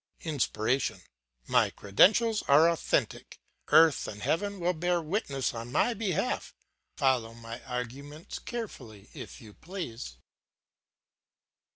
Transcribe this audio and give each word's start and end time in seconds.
"INSPIRATION: 0.21 1.03
My 1.45 1.69
credentials 1.69 2.41
are 2.47 2.67
authentic, 2.67 3.37
earth 3.67 4.07
and 4.07 4.23
heaven 4.23 4.59
will 4.59 4.73
bear 4.73 4.99
witness 4.99 5.53
on 5.53 5.71
my 5.71 5.93
behalf. 5.93 6.55
Follow 6.97 7.35
my 7.35 7.61
arguments 7.65 8.39
carefully, 8.39 9.11
if 9.13 9.39
you 9.39 9.53
please. 9.53 10.15